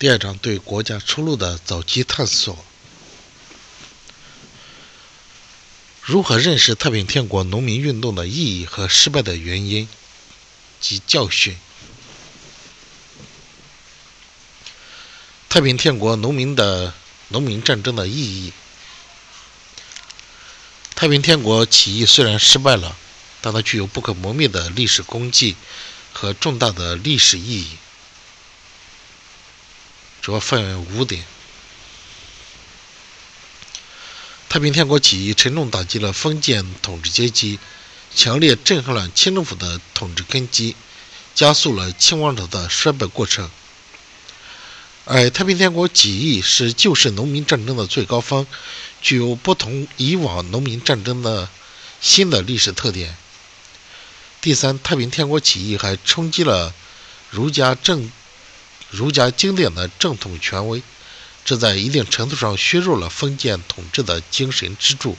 [0.00, 2.64] 第二章对国家出路的早期探索。
[6.00, 9.86] 如何认识太平天国农民运动的意义和失败的原因
[10.80, 11.58] 及教训？
[15.50, 16.94] 太平天国农民的
[17.28, 18.54] 农民战争的意义。
[20.94, 22.96] 太平天国起义虽然失败了，
[23.42, 25.56] 但它具有不可磨灭的历史功绩
[26.14, 27.76] 和重大的历史意义。
[30.22, 31.24] 主要分为五点。
[34.48, 37.58] 太平天国起义沉重打击了封建统治阶级，
[38.14, 40.74] 强烈震撼了清政府的统治根基，
[41.34, 43.48] 加速了清王朝的衰败过程。
[45.04, 48.46] 而太平天国起义是旧式农民战争的最高峰，
[49.00, 51.48] 具有不同以往农民战争的
[52.00, 53.16] 新的历史特点。
[54.40, 56.74] 第三，太平天国起义还冲击了
[57.30, 58.10] 儒家政。
[58.90, 60.82] 儒家经典的正统权威，
[61.44, 65.16] 这在一定程度上削弱了封建统治的精神支柱。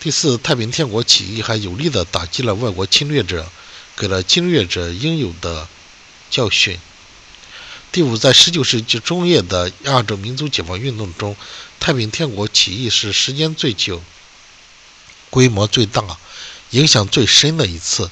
[0.00, 3.46] 第四，太平天国起义还有力地打击了外国侵略者，
[3.96, 5.68] 给了侵略者应有的
[6.30, 6.78] 教训。
[7.92, 11.36] 第五，在19世纪中叶的亚洲民族解放运动中，
[11.78, 14.02] 太平天国起义是时间最久、
[15.28, 16.18] 规模最大、
[16.70, 18.10] 影响最深的一次。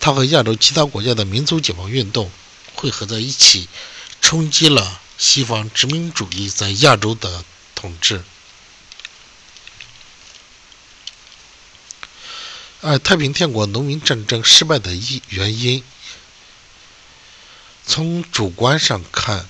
[0.00, 2.30] 它和亚洲其他国家的民族解放运动。
[2.76, 3.68] 汇合在一起，
[4.20, 7.42] 冲击了西方殖民主义在亚洲的
[7.74, 8.22] 统治。
[12.82, 15.82] 而太平天国农民战争失败的一原因，
[17.86, 19.48] 从主观上看，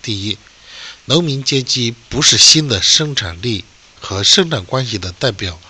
[0.00, 0.38] 第一，
[1.04, 3.64] 农民阶级不是新的生产力
[4.00, 5.60] 和生产关系的代表，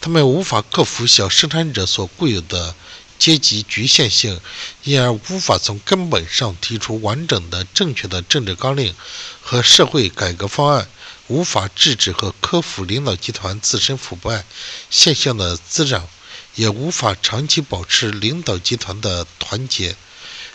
[0.00, 2.76] 他们无法克服小生产者所固有的。
[3.18, 4.40] 阶级局限性，
[4.82, 8.94] 因而无法从根本上提出完整的、正确的政治纲领
[9.40, 10.88] 和社会改革方案，
[11.28, 14.44] 无法制止和克服领导集团自身腐败
[14.90, 16.08] 现象的滋长，
[16.54, 19.96] 也无法长期保持领导集团的团结，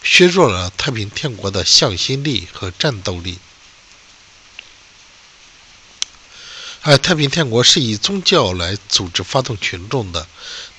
[0.03, 3.39] 削弱了太平天国的向心力和战斗力。
[6.81, 10.25] 而太平天国是以宗教来组织发动群众的，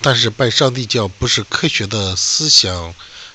[0.00, 2.94] 但是拜上帝教不是科学的思想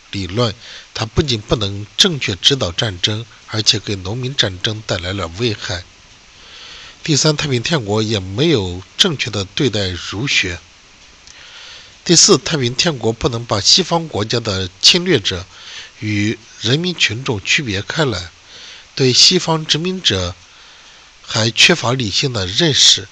[0.09, 0.53] 理论，
[0.93, 5.83] 它不仅不能正确指导战争，而且给农民战争带来了危害。
[7.03, 10.59] 第三，太平天国也没有正确的对待儒学。
[12.03, 15.45] 第四，太平天国不能把西方国家的侵略者
[15.99, 18.31] 与人民群众区别开来，
[18.95, 20.33] 对西方殖民者。
[21.25, 23.07] 还缺乏理性的认识。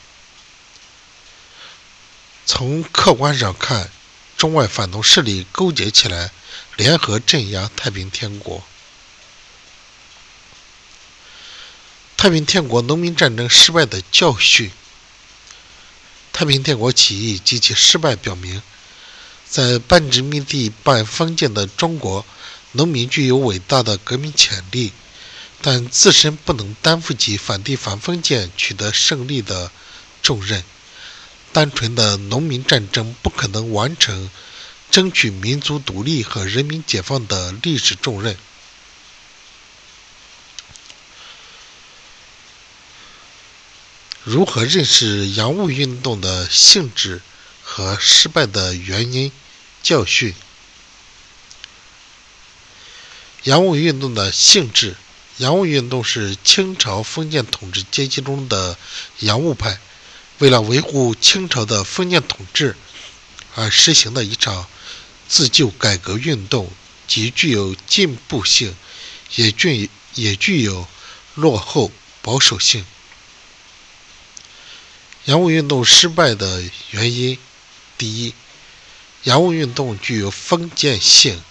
[2.45, 3.89] 从客观上看，
[4.37, 6.31] 中外反动势力勾结起来，
[6.75, 8.63] 联合镇压太平天国。
[12.17, 14.71] 太平天国农民战争失败的教训。
[16.31, 18.61] 太平天国起义及其失败表明，
[19.47, 22.25] 在半殖民地半封建的中国，
[22.71, 24.91] 农民具有伟大的革命潜力。
[25.65, 29.71] 但自身不能担负起反帝反封建、取得胜利的
[30.21, 30.61] 重任。
[31.53, 34.29] 单纯的农民战争不可能完成
[34.91, 38.37] 争取民族独立和人民解放的历史重任。
[44.25, 47.21] 如何认识洋务运动的性质
[47.61, 49.31] 和失败的原因、
[49.81, 50.35] 教训？
[53.43, 54.97] 洋务运动的性质。
[55.37, 58.77] 洋务运动是清朝封建统治阶级中的
[59.19, 59.79] 洋务派，
[60.37, 62.75] 为了维护清朝的封建统治
[63.55, 64.67] 而实行的一场
[65.27, 66.71] 自救改革运动，
[67.07, 68.75] 既具有进步性，
[69.35, 70.87] 也具也具有
[71.33, 72.85] 落后保守性。
[75.25, 77.39] 洋务运动失败的原因，
[77.97, 78.35] 第一，
[79.23, 81.41] 洋务运动具有封建性。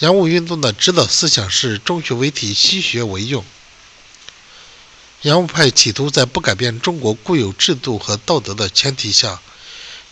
[0.00, 3.44] 洋务运动的指导思想是中学为体，西学为用。
[5.22, 9.40] 洋务派企图在不改变中国固有制度和道德的前提下，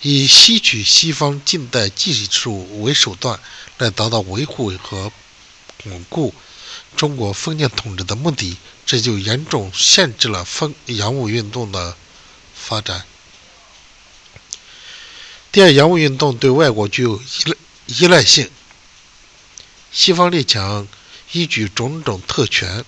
[0.01, 3.41] 以吸取西方近代技术为手段，
[3.79, 5.13] 来达到维护和
[5.83, 6.33] 巩固
[6.97, 8.57] 中国封建统治的目的，
[8.87, 11.97] 这就严重限制了封洋务运动的
[12.55, 13.05] 发展。
[15.51, 17.57] 第二，洋务运动对外国具有依赖
[17.87, 18.49] 依赖性。
[19.93, 20.89] 西方列强
[21.33, 22.83] 依据种种特权，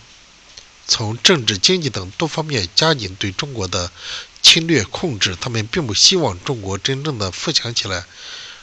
[0.88, 3.92] 从政治、经济等多方面加紧对中国的
[4.40, 5.36] 侵略控制。
[5.38, 8.06] 他们并不希望中国真正的富强起来，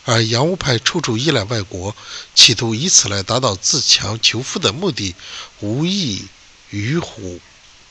[0.05, 1.95] 而洋务派处处依赖外国，
[2.33, 5.13] 企图以此来达到自强求富的目的，
[5.59, 6.25] 无异
[6.71, 7.39] 于虎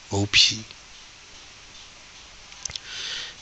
[0.08, 0.58] 谋皮。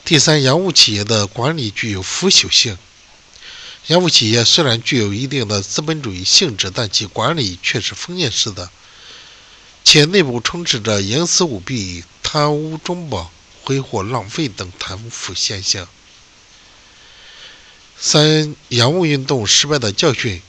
[0.05, 2.77] 第三，洋务企业的管理具有腐朽性。
[3.89, 8.69] 洋务企业虽然具有一定的资本主义性质，但其管理却是封建式的，
[9.83, 13.31] 且内部充斥着营私舞弊、贪污中饱、
[13.63, 15.87] 挥霍浪费等贪腐现象。
[17.97, 20.39] 三、洋务运动失败的教训：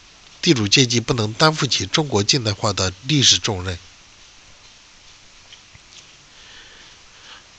[0.43, 3.79] 地主阶级不能担负起中国近代化的历史重任。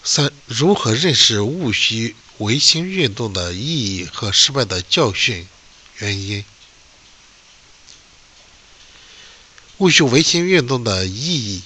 [0.03, 5.47] 三、如何认识戊戌维新运动的意义和失败的教训
[6.01, 6.43] 原因？
[9.77, 11.61] 戊戌维新运动的意义：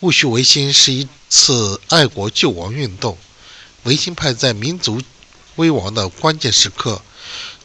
[0.00, 3.18] 戊戌维新是一次爱国救亡运动。
[3.82, 5.02] 维新派在民族
[5.56, 7.02] 危亡的关键时刻，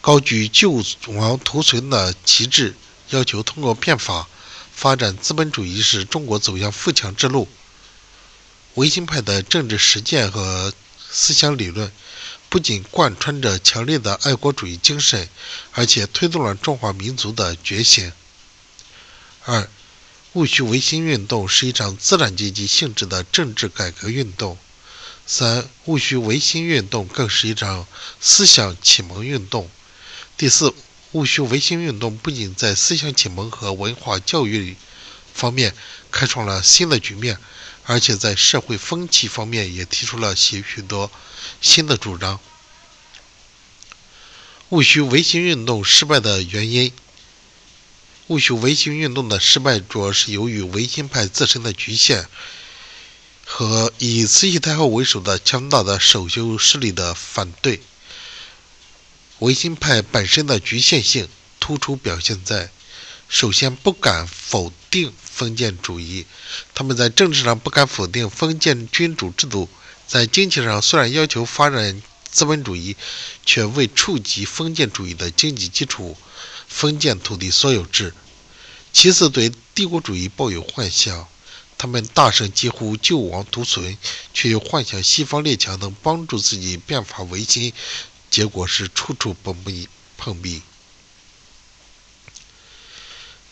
[0.01, 2.75] 高举救亡图存的旗帜，
[3.09, 4.27] 要求通过变法
[4.71, 7.47] 发展资本主义，使中国走向富强之路。
[8.73, 10.73] 维新派的政治实践和
[11.09, 11.91] 思想理论，
[12.55, 15.27] 不仅贯穿着强烈的爱国主义精神，
[15.73, 18.13] 而且推动了中华民族的觉醒。
[19.43, 19.69] 二，
[20.31, 24.57] 戊戌维新运动是一场资产阶级性质的政治改革运动。
[25.27, 27.85] 三、戊戌维新运动更是一场
[28.21, 29.69] 思想启蒙运动。
[30.37, 30.73] 第四，
[31.11, 34.77] 戊戌维新运动不仅在思想启蒙和文化教育
[35.33, 35.75] 方面
[36.09, 37.37] 开创了新的局面，
[37.83, 41.11] 而且在社会风气方面也提出了许许多
[41.61, 42.39] 新的主张。
[44.69, 46.91] 戊戌维新运动失败的原因：
[48.27, 52.27] 戊戌维新运动的失败主要是由于维新派自身的局限。
[53.47, 57.79] 和以慈禧太后为首的强大的守旧势力的反对，
[59.37, 62.71] 维新派本身的局限性突出表现在：
[63.29, 66.25] 首先不敢否定封建主义，
[66.73, 69.69] 他们在政治上不敢否定封建君主制度；
[70.07, 72.95] 在经济上虽然要求发展资本主义，
[73.45, 76.17] 却未触及封建主义的经济基础——
[76.67, 78.13] 封建土地所有制。
[78.93, 81.27] 其次，对帝国主义抱有幻想。
[81.77, 83.97] 他们大声疾呼救亡图存，
[84.33, 87.73] 却又幻想西方列强能帮助自己变法维新，
[88.31, 89.89] 结果是处处碰壁。
[90.17, 90.61] 碰壁。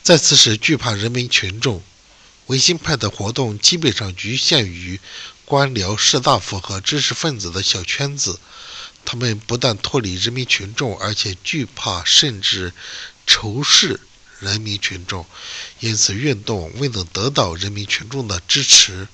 [0.02, 1.84] 再次是惧怕人民群众，
[2.48, 5.00] 维新派的活动基本上局限于
[5.54, 8.40] 官僚士大夫和知识分子的小圈子，
[9.06, 12.74] 他们不但脱离人民群众，而且惧怕甚至
[13.28, 14.00] 仇视。
[14.40, 15.28] 人民群众，
[15.80, 19.08] 因此运动未能得到人民群众的支持。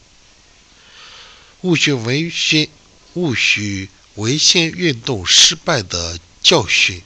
[1.59, 2.69] 戊戌维新，
[3.15, 7.01] 戊戌维新运动失败的教训。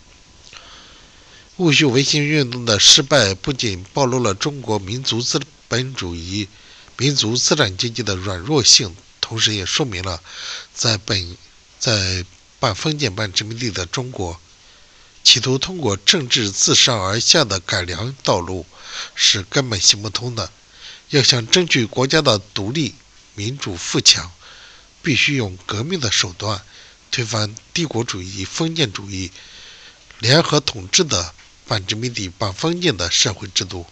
[1.55, 6.47] 戊戌维新运动的失败，不仅暴露了中国民族资本主义、
[6.97, 10.21] 民族资产阶级的软弱性，同时也说明了，
[10.75, 11.37] 在本
[11.79, 12.25] 在
[12.59, 14.37] 半封建半殖民地的中国。
[15.23, 18.65] 企图通过政治自上而下的改良道路
[19.15, 20.51] 是根本行不通的。
[21.11, 22.95] 要想争取国家的独立、
[23.33, 24.29] 民主、富强，
[25.01, 26.61] 必须用革命的手段
[27.09, 29.31] 推翻帝国主义、封建主义
[30.19, 31.33] 联合统治的
[31.65, 33.85] 半殖民地半封建的社会制度。